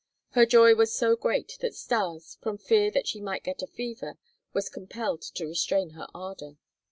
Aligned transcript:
Her 0.31 0.47
joy 0.47 0.73
was 0.73 0.91
so 0.91 1.15
great 1.15 1.59
that 1.59 1.75
Stas, 1.75 2.39
from 2.41 2.57
fear 2.57 2.89
that 2.89 3.05
she 3.07 3.21
might 3.21 3.43
get 3.43 3.61
a 3.61 3.67
fever, 3.67 4.17
was 4.51 4.67
compelled 4.67 5.21
to 5.21 5.45
restrain 5.45 5.91
her 5.91 6.07
ardor. 6.11 6.57